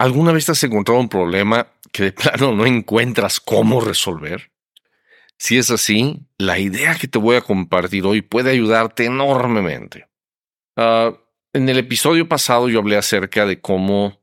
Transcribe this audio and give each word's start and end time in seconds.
¿Alguna 0.00 0.32
vez 0.32 0.46
te 0.46 0.52
has 0.52 0.64
encontrado 0.64 0.98
un 0.98 1.10
problema 1.10 1.66
que 1.92 2.04
de 2.04 2.12
plano 2.12 2.52
no 2.52 2.64
encuentras 2.64 3.38
cómo 3.38 3.82
resolver? 3.82 4.50
Si 5.36 5.58
es 5.58 5.70
así, 5.70 6.20
la 6.38 6.58
idea 6.58 6.94
que 6.94 7.06
te 7.06 7.18
voy 7.18 7.36
a 7.36 7.42
compartir 7.42 8.06
hoy 8.06 8.22
puede 8.22 8.50
ayudarte 8.50 9.04
enormemente. 9.04 10.06
Ah, 10.74 11.12
en 11.52 11.68
el 11.68 11.76
episodio 11.76 12.26
pasado 12.26 12.70
yo 12.70 12.78
hablé 12.78 12.96
acerca 12.96 13.44
de 13.44 13.60
cómo 13.60 14.22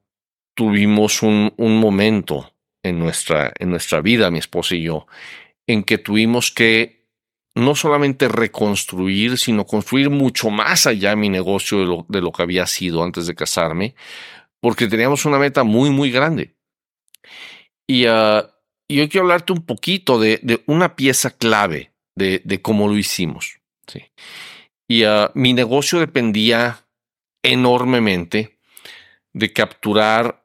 tuvimos 0.56 1.22
un, 1.22 1.54
un 1.58 1.80
momento 1.80 2.52
en 2.82 2.98
nuestra, 2.98 3.54
en 3.60 3.70
nuestra 3.70 4.02
vida, 4.02 4.32
mi 4.32 4.40
esposa 4.40 4.74
y 4.74 4.82
yo, 4.82 5.06
en 5.68 5.84
que 5.84 6.00
tuvimos 6.00 6.50
que 6.50 7.06
no 7.54 7.76
solamente 7.76 8.28
reconstruir, 8.28 9.38
sino 9.38 9.66
construir 9.66 10.10
mucho 10.10 10.50
más 10.50 10.88
allá 10.88 11.16
mi 11.16 11.30
negocio 11.30 11.80
de 11.80 11.86
lo, 11.86 12.06
de 12.10 12.22
lo 12.22 12.32
que 12.32 12.42
había 12.42 12.66
sido 12.66 13.04
antes 13.04 13.28
de 13.28 13.36
casarme, 13.36 13.94
porque 14.60 14.88
teníamos 14.88 15.26
una 15.26 15.38
meta 15.38 15.64
muy, 15.64 15.90
muy 15.90 16.12
grande. 16.12 16.56
Y, 17.88 18.08
uh, 18.08 18.44
y 18.88 19.00
hoy 19.00 19.10
quiero 19.10 19.26
hablarte 19.26 19.54
un 19.54 19.66
poquito 19.66 20.20
de, 20.20 20.64
una 20.66 20.96
pieza 20.96 21.32
clave 21.32 21.94
de, 22.16 22.42
de, 22.44 22.62
cómo 22.62 22.88
lo 22.88 22.98
hicimos. 22.98 23.60
¿sí? 23.88 24.04
Y 24.88 25.06
uh, 25.06 25.30
mi 25.34 25.54
negocio 25.54 26.00
dependía 26.00 26.86
enormemente 27.44 28.60
de 29.34 29.54
capturar 29.54 30.44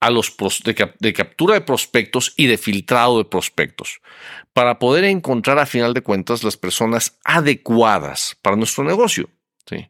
a 0.00 0.10
los 0.10 0.34
de, 0.64 0.92
de, 0.98 1.12
captura 1.12 1.54
de 1.54 1.60
prospectos 1.60 2.32
y 2.36 2.46
de 2.46 2.56
filtrado 2.56 3.18
de 3.18 3.26
prospectos 3.26 4.00
para 4.54 4.78
poder 4.78 5.04
encontrar 5.04 5.58
a 5.58 5.66
final 5.66 5.92
de 5.92 6.02
cuentas 6.02 6.42
las 6.42 6.56
personas 6.56 7.18
adecuadas 7.22 8.36
para 8.40 8.56
nuestro 8.56 8.82
negocio. 8.82 9.28
¿sí? 9.66 9.86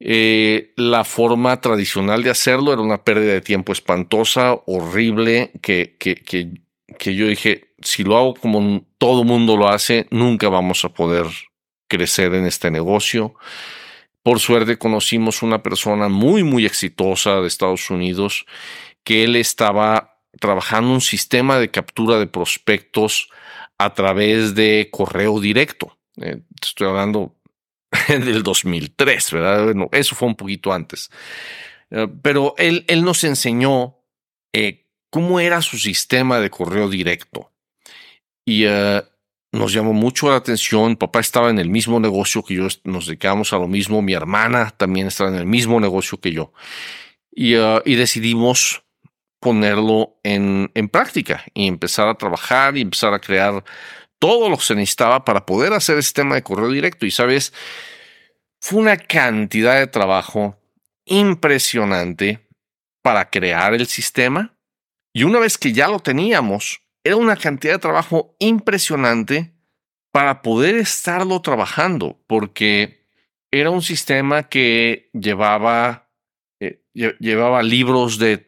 Eh, 0.00 0.72
la 0.76 1.02
forma 1.04 1.60
tradicional 1.60 2.22
de 2.22 2.30
hacerlo 2.30 2.72
era 2.72 2.82
una 2.82 3.02
pérdida 3.02 3.32
de 3.32 3.40
tiempo 3.40 3.72
espantosa, 3.72 4.54
horrible, 4.66 5.50
que, 5.60 5.96
que, 5.98 6.14
que, 6.14 7.14
yo 7.14 7.26
dije, 7.26 7.74
si 7.80 8.04
lo 8.04 8.16
hago 8.16 8.34
como 8.34 8.86
todo 8.98 9.24
mundo 9.24 9.56
lo 9.56 9.68
hace, 9.68 10.06
nunca 10.10 10.48
vamos 10.48 10.84
a 10.84 10.90
poder 10.90 11.26
crecer 11.88 12.34
en 12.34 12.46
este 12.46 12.70
negocio. 12.70 13.34
Por 14.22 14.40
suerte 14.40 14.78
conocimos 14.78 15.42
una 15.42 15.62
persona 15.62 16.08
muy, 16.08 16.44
muy 16.44 16.66
exitosa 16.66 17.40
de 17.40 17.48
Estados 17.48 17.90
Unidos 17.90 18.46
que 19.02 19.24
él 19.24 19.36
estaba 19.36 20.20
trabajando 20.38 20.92
un 20.92 21.00
sistema 21.00 21.58
de 21.58 21.70
captura 21.70 22.18
de 22.18 22.26
prospectos 22.26 23.30
a 23.78 23.94
través 23.94 24.54
de 24.54 24.88
correo 24.92 25.40
directo. 25.40 25.96
Eh, 26.20 26.42
estoy 26.60 26.88
hablando 26.88 27.34
del 28.08 28.42
2003, 28.42 29.32
¿verdad? 29.32 29.64
Bueno, 29.64 29.88
eso 29.92 30.14
fue 30.14 30.28
un 30.28 30.34
poquito 30.36 30.72
antes. 30.72 31.10
Eh, 31.90 32.08
pero 32.22 32.54
él, 32.58 32.84
él 32.88 33.04
nos 33.04 33.24
enseñó 33.24 33.96
eh, 34.52 34.86
cómo 35.10 35.40
era 35.40 35.62
su 35.62 35.78
sistema 35.78 36.40
de 36.40 36.50
correo 36.50 36.88
directo. 36.88 37.52
Y 38.44 38.66
uh, 38.66 39.02
nos 39.52 39.72
llamó 39.72 39.92
mucho 39.92 40.30
la 40.30 40.36
atención. 40.36 40.96
Papá 40.96 41.20
estaba 41.20 41.50
en 41.50 41.58
el 41.58 41.68
mismo 41.68 42.00
negocio 42.00 42.42
que 42.42 42.54
yo, 42.54 42.66
nos 42.84 43.06
dedicamos 43.06 43.52
a 43.52 43.58
lo 43.58 43.68
mismo. 43.68 44.02
Mi 44.02 44.14
hermana 44.14 44.70
también 44.76 45.06
estaba 45.06 45.30
en 45.30 45.36
el 45.36 45.46
mismo 45.46 45.80
negocio 45.80 46.18
que 46.18 46.32
yo. 46.32 46.52
Y, 47.30 47.54
decidimos 47.94 48.82
ponerlo 49.38 50.18
en 50.24 50.88
práctica 50.90 51.44
y 51.54 51.68
empezar 51.68 52.08
a 52.08 52.16
trabajar 52.16 52.76
y 52.76 52.80
empezar 52.80 53.14
a 53.14 53.20
crear 53.20 53.62
todo 54.18 54.48
lo 54.48 54.56
que 54.56 54.64
se 54.64 54.74
necesitaba 54.74 55.24
para 55.24 55.46
poder 55.46 55.72
hacer 55.72 55.96
el 55.96 56.02
sistema 56.02 56.34
de 56.34 56.42
correo 56.42 56.70
directo. 56.70 57.06
Y 57.06 57.10
sabes, 57.10 57.52
fue 58.60 58.80
una 58.80 58.96
cantidad 58.96 59.78
de 59.78 59.86
trabajo 59.86 60.58
impresionante 61.04 62.48
para 63.02 63.30
crear 63.30 63.74
el 63.74 63.86
sistema. 63.86 64.56
Y 65.12 65.24
una 65.24 65.38
vez 65.38 65.58
que 65.58 65.72
ya 65.72 65.88
lo 65.88 66.00
teníamos, 66.00 66.82
era 67.04 67.16
una 67.16 67.36
cantidad 67.36 67.74
de 67.74 67.78
trabajo 67.78 68.36
impresionante 68.38 69.54
para 70.12 70.42
poder 70.42 70.76
estarlo 70.76 71.40
trabajando, 71.40 72.22
porque 72.26 73.06
era 73.50 73.70
un 73.70 73.82
sistema 73.82 74.48
que 74.48 75.10
llevaba, 75.12 76.10
eh, 76.60 76.82
llevaba 76.92 77.62
libros 77.62 78.18
de 78.18 78.47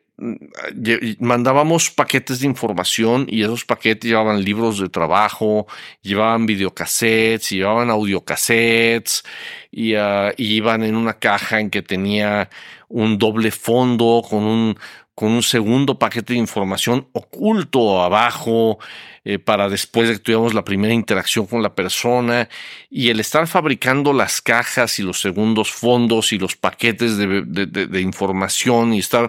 mandábamos 1.19 1.91
paquetes 1.91 2.41
de 2.41 2.47
información 2.47 3.27
y 3.29 3.43
esos 3.43 3.65
paquetes 3.65 4.11
llevaban 4.11 4.45
libros 4.45 4.79
de 4.79 4.89
trabajo, 4.89 5.67
llevaban 6.03 6.47
videocassettes, 6.47 7.51
llevaban 7.51 7.91
audiocassettes 7.91 9.25
y, 9.71 9.95
uh, 9.97 10.33
iban 10.37 10.85
en 10.85 10.95
una 10.97 11.15
caja 11.15 11.61
en 11.61 11.71
que 11.71 11.83
tenía 11.83 12.51
un 12.89 13.19
doble 13.19 13.51
fondo 13.51 14.23
con 14.29 14.45
un 14.45 14.77
con 15.15 15.33
un 15.33 15.43
segundo 15.43 15.99
paquete 15.99 16.33
de 16.33 16.39
información 16.39 17.09
oculto 17.13 18.03
abajo 18.03 18.79
eh, 19.23 19.39
para 19.39 19.69
después 19.69 20.09
de 20.09 20.15
que 20.15 20.21
tuviéramos 20.21 20.55
la 20.55 20.65
primera 20.65 20.95
interacción 20.95 21.47
con 21.47 21.63
la 21.63 21.75
persona 21.75 22.49
y 22.89 23.11
el 23.11 23.21
estar 23.21 23.47
fabricando 23.47 24.15
las 24.15 24.41
cajas 24.41 24.99
y 24.99 25.03
los 25.03 25.21
segundos 25.21 25.71
fondos 25.71 26.33
y 26.33 26.39
los 26.39 26.57
paquetes 26.57 27.19
de, 27.19 28.01
información 28.01 28.95
y 28.95 28.99
estar 29.01 29.29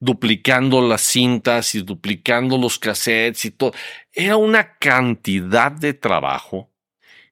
duplicando 0.00 0.82
las 0.82 1.02
cintas 1.02 1.76
y 1.76 1.82
duplicando 1.82 2.58
los 2.58 2.80
cassettes 2.80 3.44
y 3.44 3.52
todo. 3.52 3.72
Era 4.12 4.36
una 4.36 4.76
cantidad 4.78 5.70
de 5.70 5.94
trabajo 5.94 6.72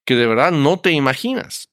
que 0.05 0.15
de 0.15 0.27
verdad 0.27 0.53
no 0.53 0.78
te 0.78 0.93
imaginas. 0.93 1.71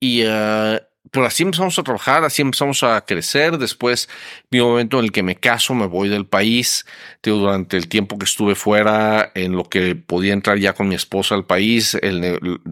Y 0.00 0.24
uh, 0.24 0.80
pero 1.10 1.26
así 1.26 1.42
empezamos 1.42 1.78
a 1.78 1.82
trabajar, 1.82 2.24
así 2.24 2.42
empezamos 2.42 2.82
a 2.82 3.00
crecer. 3.04 3.58
Después 3.58 4.08
mi 4.50 4.60
momento 4.60 4.98
en 4.98 5.06
el 5.06 5.12
que 5.12 5.22
me 5.22 5.36
caso, 5.36 5.74
me 5.74 5.86
voy 5.86 6.08
del 6.08 6.26
país. 6.26 6.86
durante 7.22 7.76
el 7.76 7.88
tiempo 7.88 8.18
que 8.18 8.24
estuve 8.24 8.54
fuera, 8.54 9.32
en 9.34 9.52
lo 9.52 9.64
que 9.64 9.96
podía 9.96 10.32
entrar 10.32 10.58
ya 10.58 10.74
con 10.74 10.88
mi 10.88 10.94
esposa 10.94 11.34
al 11.34 11.46
país, 11.46 11.96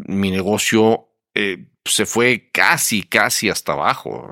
mi 0.07 0.31
negocio 0.31 1.09
eh, 1.35 1.67
se 1.85 2.07
fue 2.07 2.51
casi, 2.53 3.03
casi 3.03 3.51
hasta 3.51 3.73
abajo. 3.73 4.31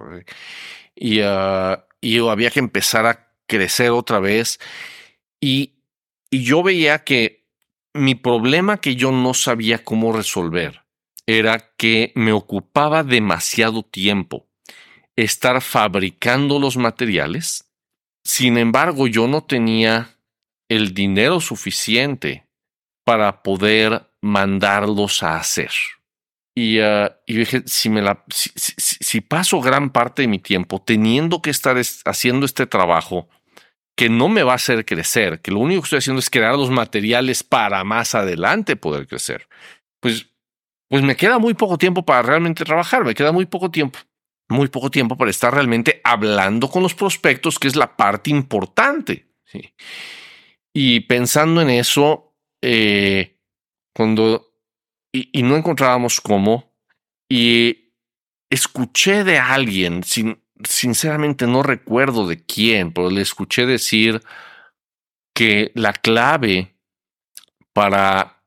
Y, 0.94 1.20
uh, 1.20 2.30
había 2.30 2.50
que 2.50 2.60
empezar 2.60 3.06
a 3.06 3.28
crecer 3.46 3.90
otra 3.90 4.20
vez. 4.20 4.60
Y 5.40 5.74
yo 6.30 6.62
veía 6.62 7.04
que 7.04 7.46
mi 7.92 8.14
problema 8.14 8.78
que 8.78 8.96
yo 8.96 9.10
no 9.10 9.34
sabía 9.34 9.82
cómo 9.84 10.12
resolver 10.12 10.85
era 11.26 11.72
que 11.76 12.12
me 12.14 12.32
ocupaba 12.32 13.03
demasiado 13.03 13.82
tiempo 13.82 14.47
estar 15.16 15.60
fabricando 15.60 16.59
los 16.59 16.76
materiales. 16.76 17.69
Sin 18.25 18.59
embargo, 18.59 19.06
yo 19.06 19.26
no 19.26 19.42
tenía 19.42 20.19
el 20.69 20.94
dinero 20.94 21.41
suficiente 21.41 22.47
para 23.04 23.42
poder 23.42 24.10
mandarlos 24.20 25.22
a 25.22 25.36
hacer. 25.36 25.70
Y, 26.54 26.81
uh, 26.81 27.10
dije, 27.26 27.62
si, 27.66 29.20
paso 29.20 29.60
gran 29.60 29.91
parte 29.91 30.22
de 30.22 30.28
mi 30.28 30.38
tiempo 30.38 30.82
teniendo 30.82 31.42
que 31.42 31.50
estar 31.50 31.76
haciendo 32.04 32.47
este 32.47 32.66
trabajo 32.66 33.28
que 33.94 34.09
no 34.09 34.28
me 34.28 34.42
va 34.42 34.53
a 34.53 34.56
hacer 34.56 34.84
crecer, 34.84 35.41
que 35.41 35.50
lo 35.50 35.60
único 35.60 35.82
que 35.82 35.86
estoy 35.86 35.98
haciendo 35.98 36.20
es 36.20 36.31
crear 36.31 36.54
los 36.54 36.70
materiales 36.70 37.42
para 37.42 37.84
más 37.84 38.15
adelante 38.15 38.76
poder 38.76 39.06
crecer, 39.06 39.48
pues 40.00 40.35
pues 40.88 41.02
me 41.02 41.16
queda 41.16 41.38
muy 41.38 41.54
poco 41.54 41.78
tiempo 41.78 42.04
para 42.04 42.22
realmente 42.22 42.64
trabajar, 42.64 43.04
me 43.04 43.14
queda 43.14 43.32
muy 43.32 43.47
poco 43.47 43.70
tiempo, 43.70 43.98
muy 44.48 44.69
poco 44.69 44.91
tiempo 44.91 45.16
para 45.16 45.30
estar 45.30 45.52
realmente 45.52 46.00
hablando 46.04 46.69
con 46.69 46.82
los 46.82 46.94
prospectos, 46.94 47.58
que 47.58 47.69
es 47.69 47.76
la 47.76 47.97
parte 47.97 48.30
importante. 48.30 49.26
Y 50.72 51.00
pensando 51.00 51.60
en 51.62 51.70
eso, 51.70 52.36
eh, 52.62 53.41
cuando, 53.94 54.52
y, 55.12 55.30
y, 55.32 55.42
no 55.42 55.56
encontrábamos 55.56 56.20
cómo, 56.20 56.74
y 57.28 57.94
escuché 58.50 59.24
de 59.24 59.38
alguien, 59.38 60.04
sin, 60.04 60.42
sinceramente 60.68 61.47
no 61.47 61.62
recuerdo 61.62 62.26
de 62.26 62.44
quién, 62.44 62.92
pero 62.92 63.10
le 63.10 63.22
escuché 63.22 63.66
decir 63.66 64.22
que 65.34 65.72
la 65.74 65.92
clave 65.92 66.77
para 67.72 68.42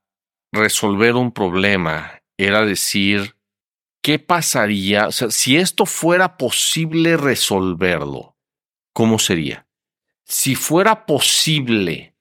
resolver 0.51 1.15
un 1.15 1.31
problema 1.31 2.18
era 2.39 2.65
decir, 2.65 3.35
¿qué 4.01 4.17
pasaría? 4.17 5.07
O 5.07 5.11
sea, 5.11 5.29
si 5.29 5.57
esto 5.57 5.85
fuera 5.85 6.37
posible 6.37 7.17
resolverlo, 7.17 8.37
¿cómo 8.93 9.19
sería? 9.19 9.67
Si 10.23 10.55
fuera 10.55 11.05
posible 11.05 12.15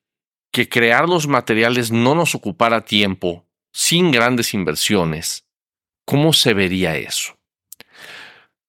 que 0.51 0.69
crear 0.69 1.09
los 1.09 1.29
materiales 1.29 1.93
no 1.93 2.17
nos 2.17 2.35
ocupara 2.35 2.85
tiempo, 2.85 3.47
sin 3.73 4.11
grandes 4.11 4.55
inversiones, 4.55 5.47
¿cómo 6.05 6.33
se 6.33 6.53
vería 6.53 6.97
eso? 6.97 7.39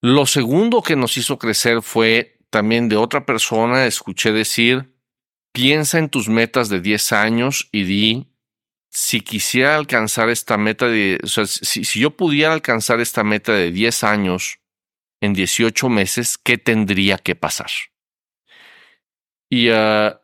Lo 0.01 0.27
segundo 0.27 0.83
que 0.83 0.95
nos 0.95 1.17
hizo 1.17 1.39
crecer 1.39 1.81
fue 1.81 2.37
también 2.51 2.89
de 2.89 2.97
otra 2.97 3.25
persona, 3.25 3.87
escuché 3.87 4.31
decir, 4.31 4.93
piensa 5.51 5.97
en 5.97 6.09
tus 6.09 6.29
metas 6.29 6.69
de 6.69 6.79
10 6.79 7.11
años 7.11 7.69
y 7.71 7.85
di, 7.85 8.28
si 8.89 9.21
quisiera 9.21 9.75
alcanzar 9.75 10.29
esta 10.29 10.57
meta 10.57 10.87
de, 10.87 11.19
si, 11.25 11.83
yo 11.99 12.11
pudiera 12.11 12.53
alcanzar 12.53 12.99
esta 12.99 13.23
meta 13.23 13.53
de 13.53 13.71
10 13.71 14.03
años 14.03 14.59
en 15.21 15.33
18 15.33 15.89
meses, 15.89 16.37
¿qué 16.37 16.57
tendría 16.57 17.17
que 17.17 17.35
pasar? 17.35 17.69
Y, 19.49 19.69
ah, 19.69 20.21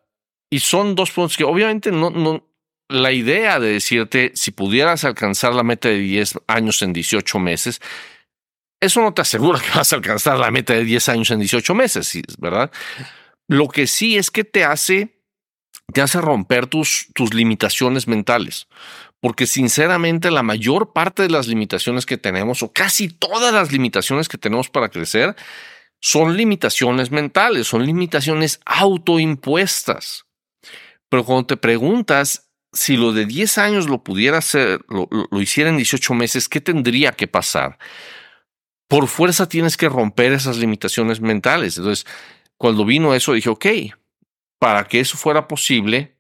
y 0.50 0.59
son 0.59 0.95
dos 0.95 1.12
puntos 1.12 1.38
que 1.38 1.44
obviamente 1.44 1.91
no, 1.91 2.09
no, 2.09 2.47
la 2.89 3.12
idea 3.12 3.59
de 3.59 3.73
decirte 3.73 4.31
si 4.35 4.51
pudieras 4.51 5.03
alcanzar 5.03 5.53
la 5.53 5.63
meta 5.63 5.89
de 5.89 6.00
10 6.00 6.39
años 6.47 6.81
en 6.81 6.94
18 6.94 7.39
meses, 7.39 7.81
eso 8.79 9.01
no 9.01 9.13
te 9.13 9.21
asegura 9.21 9.59
que 9.59 9.77
vas 9.77 9.91
a 9.91 9.95
alcanzar 9.95 10.38
la 10.38 10.51
meta 10.51 10.73
de 10.73 10.83
10 10.83 11.09
años 11.09 11.31
en 11.31 11.39
18 11.39 11.75
meses, 11.75 12.23
¿verdad? 12.38 12.71
Lo 13.47 13.67
que 13.67 13.88
sí 13.88 14.17
es 14.17 14.31
que 14.31 14.44
te 14.44 14.63
hace, 14.63 15.14
te 15.94 16.02
hace 16.02 16.22
romper 16.22 16.68
tus, 16.68 17.08
tus 17.14 17.34
limitaciones 17.34 18.08
mentales. 18.08 18.68
Porque 19.20 19.48
sinceramente 19.48 20.32
la 20.32 20.44
mayor 20.44 20.94
parte 20.94 21.24
de 21.24 21.30
las 21.30 21.48
limitaciones 21.48 22.06
que 22.06 22.18
tenemos, 22.18 22.62
o 22.64 22.72
casi 22.72 23.08
todas 23.08 23.54
las 23.54 23.72
limitaciones 23.72 24.28
que 24.28 24.38
tenemos 24.38 24.70
para 24.70 24.90
crecer, 24.90 25.36
son 26.02 26.38
limitaciones 26.38 27.12
mentales, 27.12 27.68
son 27.68 27.86
limitaciones 27.86 28.60
autoimpuestas. 28.66 30.26
Pero 31.10 31.24
cuando 31.24 31.48
te 31.48 31.58
preguntas 31.58 32.46
si 32.76 32.98
lo 32.98 33.14
de 33.14 33.26
10 33.26 33.58
años 33.58 33.88
lo 33.88 34.04
pudiera 34.04 34.38
hacer, 34.38 34.82
lo, 34.90 35.08
lo, 35.10 35.42
hiciera 35.42 35.70
en 35.70 35.78
18 35.78 36.14
meses, 36.14 36.50
¿qué 36.50 36.60
tendría 36.60 37.14
que 37.14 37.28
pasar? 37.28 37.78
Por 38.88 39.08
fuerza 39.08 39.48
tienes 39.48 39.78
que 39.78 39.90
romper 39.90 40.34
esas 40.34 40.58
limitaciones 40.58 41.22
mentales. 41.22 41.78
Entonces, 41.78 42.06
cuando 42.58 42.86
vino 42.86 43.16
eso, 43.16 43.34
dije, 43.34 43.50
ok, 43.50 43.66
para 44.65 44.83
que 44.85 45.00
eso 45.00 45.15
fuera 45.15 45.47
posible, 45.47 46.17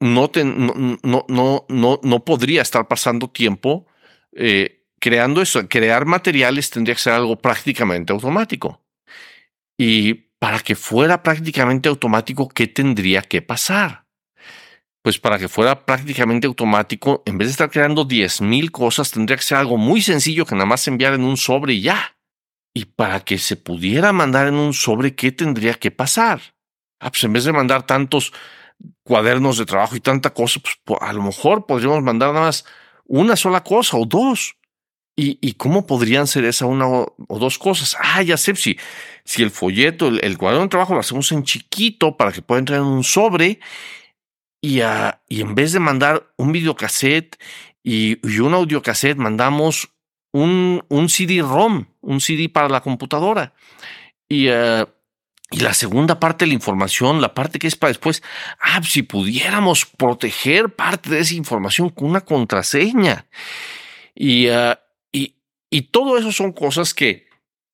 no, 0.00 0.30
no, 0.34 1.26
no, 1.28 1.66
no, 1.68 2.00
no 2.02 2.24
podría 2.24 2.62
estar 2.62 2.88
pasando 2.88 3.28
tiempo 3.28 3.86
eh, 4.34 4.86
creando 4.98 5.42
eso. 5.42 5.68
Crear 5.68 6.06
materiales 6.06 6.70
tendría 6.70 6.94
que 6.94 7.02
ser 7.02 7.12
algo 7.12 7.36
prácticamente 7.36 8.10
automático. 8.14 8.82
Y 9.76 10.14
para 10.38 10.60
que 10.60 10.74
fuera 10.74 11.22
prácticamente 11.22 11.90
automático, 11.90 12.48
¿qué 12.48 12.66
tendría 12.66 13.20
que 13.20 13.42
pasar? 13.42 14.06
Pues 15.02 15.18
para 15.18 15.38
que 15.38 15.48
fuera 15.48 15.84
prácticamente 15.84 16.46
automático, 16.46 17.22
en 17.26 17.36
vez 17.36 17.48
de 17.48 17.52
estar 17.52 17.70
creando 17.70 18.08
10.000 18.08 18.70
cosas, 18.70 19.10
tendría 19.10 19.36
que 19.36 19.42
ser 19.42 19.58
algo 19.58 19.76
muy 19.76 20.00
sencillo 20.00 20.46
que 20.46 20.54
nada 20.54 20.64
más 20.64 20.88
enviar 20.88 21.12
en 21.12 21.24
un 21.24 21.36
sobre 21.36 21.74
y 21.74 21.82
ya. 21.82 22.16
Y 22.72 22.86
para 22.86 23.20
que 23.20 23.36
se 23.36 23.56
pudiera 23.56 24.14
mandar 24.14 24.46
en 24.48 24.54
un 24.54 24.72
sobre, 24.72 25.14
¿qué 25.14 25.30
tendría 25.30 25.74
que 25.74 25.90
pasar? 25.90 26.40
Ah, 27.02 27.10
pues 27.10 27.24
en 27.24 27.32
vez 27.32 27.42
de 27.44 27.52
mandar 27.52 27.84
tantos 27.84 28.32
cuadernos 29.02 29.58
de 29.58 29.66
trabajo 29.66 29.96
y 29.96 30.00
tanta 30.00 30.32
cosa, 30.32 30.60
pues 30.84 30.98
a 31.00 31.12
lo 31.12 31.22
mejor 31.22 31.66
podríamos 31.66 32.00
mandar 32.00 32.32
nada 32.32 32.46
más 32.46 32.64
una 33.06 33.34
sola 33.34 33.64
cosa 33.64 33.96
o 33.96 34.06
dos. 34.06 34.56
¿Y, 35.14 35.38
y 35.42 35.52
cómo 35.54 35.86
podrían 35.86 36.26
ser 36.26 36.46
esa 36.46 36.64
una 36.64 36.88
o, 36.88 37.14
dos 37.28 37.58
cosas? 37.58 37.96
Ah, 38.00 38.22
ya 38.22 38.38
sé, 38.38 38.56
si, 38.56 38.78
si 39.24 39.42
el 39.42 39.50
folleto, 39.50 40.08
el, 40.08 40.38
cuaderno 40.38 40.62
de 40.62 40.68
trabajo 40.70 40.94
lo 40.94 41.00
hacemos 41.00 41.30
en 41.32 41.42
chiquito 41.42 42.16
para 42.16 42.32
que 42.32 42.40
pueda 42.40 42.60
entrar 42.60 42.78
en 42.78 42.86
un 42.86 43.04
sobre 43.04 43.60
y, 44.62 44.80
y 45.28 45.40
en 45.42 45.54
vez 45.54 45.72
de 45.72 45.80
mandar 45.80 46.32
un 46.38 46.52
videocassette 46.52 47.36
y, 47.82 48.26
y 48.26 48.38
un 48.38 48.54
audiocassette, 48.54 49.18
mandamos 49.18 49.90
un, 50.32 50.82
un 50.88 51.08
CD-ROM, 51.10 51.84
un 52.00 52.20
CD 52.20 52.48
para 52.48 52.70
la 52.70 52.80
computadora. 52.80 53.52
Y, 54.30 54.48
uh, 54.48 54.86
y 55.52 55.60
la 55.60 55.74
segunda 55.74 56.18
parte 56.18 56.44
de 56.44 56.48
la 56.48 56.54
información, 56.54 57.20
la 57.20 57.34
parte 57.34 57.58
que 57.58 57.66
es 57.66 57.76
para 57.76 57.90
después, 57.90 58.22
ah, 58.58 58.78
pues, 58.78 58.92
si 58.92 59.02
pudiéramos 59.02 59.84
proteger 59.84 60.74
parte 60.74 61.10
de 61.10 61.20
esa 61.20 61.34
información 61.34 61.90
con 61.90 62.08
una 62.08 62.22
contraseña. 62.22 63.26
Y, 64.14 64.48
uh, 64.48 64.74
y, 65.12 65.36
y 65.70 65.82
todo 65.82 66.16
eso 66.16 66.32
son 66.32 66.52
cosas 66.52 66.94
que, 66.94 67.28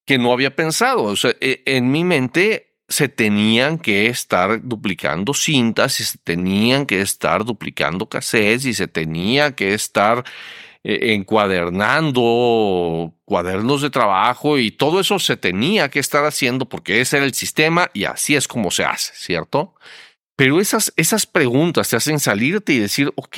que 0.05 0.19
no 0.19 0.33
había 0.33 0.57
pensado. 0.57 1.05
O 1.05 1.17
sea, 1.17 1.35
e, 1.41 1.63
en 1.67 1.93
mi 1.93 2.03
mente 2.03 2.69
se 2.89 3.09
tenían 3.09 3.79
que 3.79 4.07
estar 4.07 4.61
duplicando 4.67 5.33
cintas 5.33 6.01
y 6.01 6.05
se 6.05 6.19
tenían 6.19 6.85
que 6.85 7.01
estar 7.01 7.45
duplicando 7.45 8.09
cassettes 8.09 8.65
y 8.65 8.75
se 8.75 8.89
tenía 8.89 9.55
que 9.55 9.75
estar 9.75 10.25
encuadernando 10.91 13.13
cuadernos 13.27 13.83
de 13.83 13.91
trabajo 13.91 14.57
y 14.57 14.71
todo 14.71 15.01
eso 15.01 15.19
se 15.19 15.37
tenía 15.37 15.91
que 15.91 15.99
estar 15.99 16.25
haciendo 16.25 16.67
porque 16.67 17.03
ese 17.03 17.19
era 17.19 17.27
el 17.27 17.35
sistema 17.35 17.91
y 17.93 18.05
así 18.05 18.37
es 18.37 18.49
como 18.49 18.71
se 18.71 18.87
hace, 18.87 19.13
¿cierto? 19.15 19.75
Pero 20.35 20.63
esas, 20.63 20.95
esas 20.97 21.27
preguntas 21.27 21.91
te 21.91 21.97
hacen 21.97 22.19
salirte 22.19 22.73
y 22.73 22.79
decir, 22.79 23.13
ok, 23.17 23.37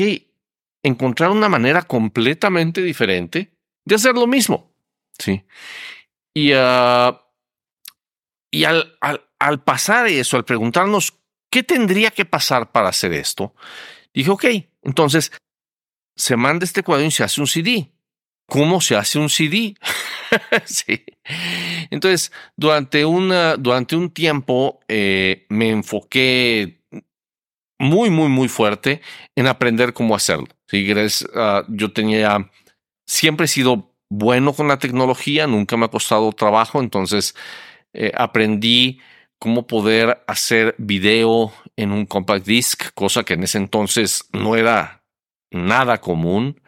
encontrar 0.85 1.31
una 1.31 1.49
manera 1.49 1.82
completamente 1.82 2.82
diferente 2.82 3.50
de 3.85 3.94
hacer 3.97 4.14
lo 4.14 4.29
mismo, 4.29 4.73
¿sí? 5.19 5.43
Y, 6.32 6.52
uh, 6.52 7.19
y 8.52 8.62
al, 8.62 8.97
al, 9.00 9.25
al 9.41 9.64
pasar 9.64 10.06
eso, 10.06 10.37
al 10.37 10.44
preguntarnos 10.44 11.14
qué 11.50 11.64
tendría 11.64 12.12
que 12.12 12.25
pasar 12.25 12.70
para 12.70 12.91
hacer 12.91 13.12
esto, 13.12 13.56
dije, 14.14 14.31
ok, 14.31 14.44
entonces 14.82 15.32
se 16.20 16.37
manda 16.37 16.64
este 16.64 16.82
cuadro 16.82 17.06
y 17.06 17.11
se 17.11 17.25
hace 17.25 17.40
un 17.40 17.46
CD. 17.46 17.90
¿Cómo 18.46 18.81
se 18.81 18.94
hace 18.94 19.19
un 19.19 19.31
CD? 19.31 19.75
sí. 20.67 21.02
Entonces, 21.90 22.31
durante, 22.56 23.06
una, 23.06 23.56
durante 23.56 23.96
un 23.96 24.11
tiempo 24.11 24.81
eh, 24.87 25.46
me 25.49 25.70
enfoqué 25.70 26.82
muy, 27.78 28.11
muy, 28.11 28.28
muy 28.28 28.49
fuerte 28.49 29.00
en 29.34 29.46
aprender 29.46 29.94
cómo 29.94 30.14
hacerlo. 30.14 30.49
¿sí? 30.67 30.93
Uh, 30.93 31.64
yo 31.69 31.93
tenía, 31.93 32.50
siempre 33.06 33.46
sido 33.46 33.94
bueno 34.11 34.52
con 34.52 34.69
la 34.69 34.78
tecnología, 34.78 35.46
nunca 35.46 35.78
me 35.78 35.87
ha 35.87 35.90
costado 35.90 36.32
trabajo, 36.32 36.81
entonces 36.81 37.34
eh, 37.94 38.12
aprendí 38.14 39.00
cómo 39.38 39.66
poder 39.66 40.23
hacer 40.26 40.75
video 40.76 41.50
en 41.76 41.93
un 41.93 42.05
compact 42.05 42.44
disc, 42.44 42.90
cosa 42.94 43.25
que 43.25 43.34
en 43.34 43.44
ese 43.44 43.56
entonces 43.56 44.28
no 44.32 44.56
era 44.56 45.00
nada 45.50 46.00
común. 46.00 46.61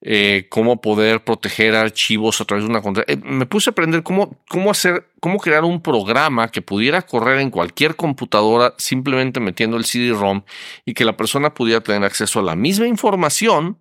Eh, 0.00 0.46
cómo 0.48 0.80
poder 0.80 1.24
proteger 1.24 1.74
archivos 1.74 2.40
a 2.40 2.44
través 2.44 2.64
de 2.64 2.70
una 2.70 2.82
contra. 2.82 3.02
Eh, 3.08 3.16
me 3.16 3.46
puse 3.46 3.68
a 3.68 3.72
aprender 3.72 4.04
cómo, 4.04 4.40
cómo 4.48 4.70
hacer, 4.70 5.10
cómo 5.18 5.38
crear 5.38 5.64
un 5.64 5.82
programa 5.82 6.52
que 6.52 6.62
pudiera 6.62 7.02
correr 7.02 7.40
en 7.40 7.50
cualquier 7.50 7.96
computadora 7.96 8.74
simplemente 8.78 9.40
metiendo 9.40 9.76
el 9.76 9.84
CD-ROM 9.84 10.42
y 10.84 10.94
que 10.94 11.04
la 11.04 11.16
persona 11.16 11.52
pudiera 11.52 11.80
tener 11.80 12.04
acceso 12.04 12.38
a 12.38 12.44
la 12.44 12.54
misma 12.54 12.86
información, 12.86 13.78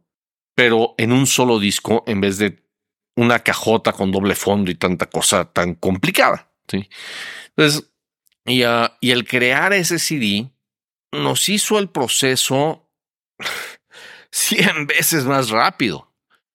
pero 0.55 0.95
en 0.97 1.11
un 1.11 1.27
solo 1.27 1.59
disco 1.59 2.03
en 2.07 2.19
vez 2.19 2.39
de 2.39 2.63
una 3.15 3.39
cajota 3.39 3.93
con 3.93 4.11
doble 4.11 4.33
fondo 4.33 4.71
y 4.71 4.75
tanta 4.75 5.05
cosa 5.05 5.45
tan 5.45 5.75
complicada. 5.75 6.51
¿sí? 6.67 6.89
Entonces, 7.49 7.91
y, 8.43 8.63
y 9.01 9.11
el 9.11 9.27
crear 9.27 9.71
ese 9.73 9.99
CD 9.99 10.49
nos 11.11 11.47
hizo 11.47 11.77
el 11.77 11.89
proceso 11.89 12.86
100 14.31 14.87
veces 14.87 15.25
más 15.25 15.49
rápido, 15.49 16.11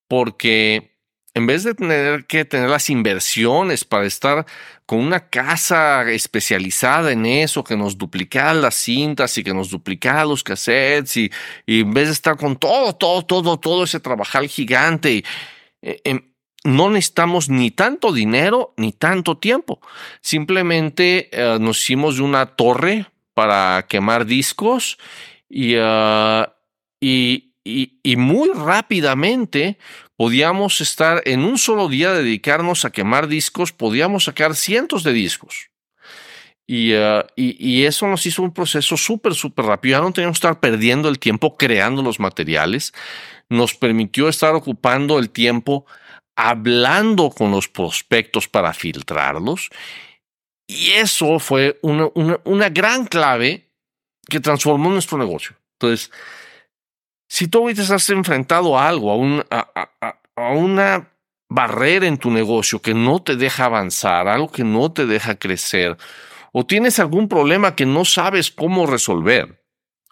porque 0.09 0.93
en 1.35 1.47
vez 1.47 1.65
de 1.65 1.75
tener 1.75 2.27
que 2.27 2.45
tener 2.45 2.69
las 2.69 2.91
inversiones 2.91 3.85
para 3.85 4.05
estar 4.05 4.45
con 4.85 4.99
una 4.99 5.31
casa 5.31 6.11
especializada 6.11 7.13
en 7.13 7.25
eso, 7.25 7.65
que 7.65 7.77
nos 7.77 7.97
duplicara 7.97 8.53
las 8.53 8.75
cintas 8.75 9.37
y 9.39 9.45
que 9.45 9.55
nos 9.55 9.71
duplicara 9.71 10.25
los 10.25 10.43
cassettes, 10.43 11.17
y, 11.17 11.31
en 11.67 11.95
vez 11.95 12.09
de 12.09 12.13
estar 12.13 12.37
con 12.37 12.57
todo, 12.57 12.95
todo, 12.95 13.23
todo, 13.23 13.59
todo 13.59 13.85
ese 13.85 14.01
trabajar 14.01 14.47
gigante, 14.47 15.13
y, 15.13 15.25
eh, 15.81 16.33
no 16.65 16.91
necesitamos 16.91 17.49
ni 17.49 17.71
tanto 17.71 18.13
dinero 18.13 18.73
ni 18.77 18.93
tanto 18.93 19.39
tiempo. 19.39 19.81
Simplemente 20.21 21.29
uh, 21.33 21.59
nos 21.59 21.81
hicimos 21.81 22.21
una 22.21 22.47
torre 22.47 23.07
para 23.35 23.87
quemar 23.89 24.27
discos 24.27 24.99
y, 25.49 25.77
uh, 25.77 26.45
y, 27.01 27.52
y, 27.65 28.17
muy 28.17 28.51
rápidamente 28.51 29.79
podíamos 30.17 30.81
estar 30.81 31.23
en 31.25 31.45
un 31.45 31.59
solo 31.59 31.89
día 31.89 32.13
dedicarnos 32.13 32.85
a 32.85 32.91
quemar 32.91 33.29
discos, 33.29 33.73
podíamos 33.73 34.25
sacar 34.25 34.55
cientos 34.55 35.03
de 35.05 35.13
discos. 35.13 35.71
Y, 36.67 36.95
uh, 36.95 37.25
y, 37.37 37.57
y, 37.59 37.85
eso 37.85 38.07
nos 38.07 38.25
hizo 38.25 38.43
un 38.43 38.53
proceso 38.53 38.97
súper, 38.97 39.35
súper 39.35 39.67
rápido. 39.67 39.99
Ya 39.99 40.05
no 40.05 40.13
teníamos 40.13 40.39
que 40.39 40.47
estar 40.47 40.61
perdiendo 40.61 41.09
el 41.09 41.19
tiempo 41.19 41.57
creando 41.57 42.03
los 42.03 42.21
materiales. 42.21 42.93
Nos 43.49 43.75
permitió 43.75 44.29
estar 44.29 44.55
ocupando 44.55 45.19
el 45.19 45.31
tiempo 45.31 45.87
hablando 46.37 47.31
con 47.31 47.51
los 47.51 47.69
prospectos 47.69 48.49
para 48.49 48.73
filtrarlos. 48.73 49.71
Y 50.67 50.93
eso 50.93 51.39
fue 51.39 51.79
una, 51.83 52.09
una, 52.15 52.41
una 52.45 52.69
gran 52.71 53.07
clave 53.07 53.69
que 54.29 54.41
transformó 54.41 54.89
nuestro 54.89 55.19
negocio. 55.19 55.57
Entonces, 55.75 56.11
si 57.33 57.49
tú 57.49 57.61
ahorita 57.61 57.95
has 57.95 58.11
enfrentado 58.11 58.79
a 58.79 58.87
algo, 58.87 59.11
a, 59.11 59.17
un, 59.17 59.43
a, 59.49 59.91
a, 60.03 60.21
a 60.37 60.51
una 60.51 61.15
barrera 61.49 62.07
en 62.07 62.19
tu 62.19 62.31
negocio 62.31 62.83
que 62.83 62.93
no 62.93 63.23
te 63.23 63.37
deja 63.37 63.65
avanzar, 63.65 64.29
algo 64.29 64.53
que 64.53 64.65
no 64.65 64.93
te 64.93 65.07
deja 65.07 65.39
crecer, 65.39 65.97
o 66.53 66.67
tienes 66.67 66.99
algún 66.99 67.29
problema 67.29 67.75
que 67.75 67.87
no 67.87 68.05
sabes 68.05 68.51
cómo 68.51 68.87
resolver, 68.87 69.65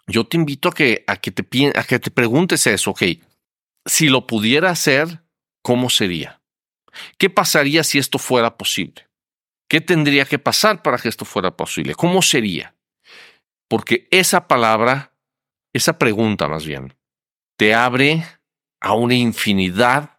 yo 0.07 0.25
te 0.25 0.35
invito 0.35 0.69
a 0.69 0.73
que, 0.73 1.03
a 1.05 1.17
que, 1.17 1.29
te, 1.29 1.71
a 1.75 1.83
que 1.83 1.99
te 1.99 2.09
preguntes 2.09 2.65
eso, 2.65 2.89
ok, 2.89 3.03
si 3.85 4.09
lo 4.09 4.25
pudiera 4.25 4.71
hacer, 4.71 5.21
¿cómo 5.61 5.91
sería? 5.91 6.41
¿Qué 7.19 7.29
pasaría 7.29 7.83
si 7.83 7.99
esto 7.99 8.17
fuera 8.17 8.57
posible? 8.57 9.07
¿Qué 9.69 9.79
tendría 9.79 10.25
que 10.25 10.39
pasar 10.39 10.81
para 10.81 10.97
que 10.97 11.09
esto 11.09 11.25
fuera 11.25 11.55
posible? 11.55 11.93
¿Cómo 11.93 12.23
sería? 12.23 12.73
Porque 13.69 14.07
esa 14.09 14.47
palabra, 14.47 15.13
esa 15.71 15.99
pregunta 15.99 16.47
más 16.47 16.65
bien, 16.65 16.95
te 17.61 17.75
abre 17.75 18.25
a 18.79 18.95
una 18.95 19.13
infinidad 19.13 20.17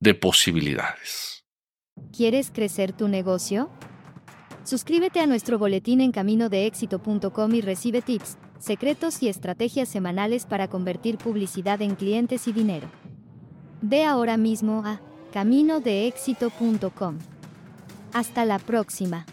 de 0.00 0.12
posibilidades. 0.12 1.46
¿Quieres 2.14 2.50
crecer 2.50 2.92
tu 2.92 3.08
negocio? 3.08 3.70
Suscríbete 4.64 5.20
a 5.20 5.26
nuestro 5.26 5.58
boletín 5.58 6.02
en 6.02 6.12
caminodeéxito.com 6.12 7.54
y 7.54 7.62
recibe 7.62 8.02
tips, 8.02 8.36
secretos 8.58 9.22
y 9.22 9.30
estrategias 9.30 9.88
semanales 9.88 10.44
para 10.44 10.68
convertir 10.68 11.16
publicidad 11.16 11.80
en 11.80 11.94
clientes 11.94 12.46
y 12.48 12.52
dinero. 12.52 12.86
Ve 13.80 14.04
ahora 14.04 14.36
mismo 14.36 14.82
a 14.84 15.00
caminodeéxito.com. 15.32 17.16
Hasta 18.12 18.44
la 18.44 18.58
próxima. 18.58 19.24